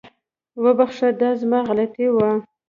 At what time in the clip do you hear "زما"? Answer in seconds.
1.41-1.59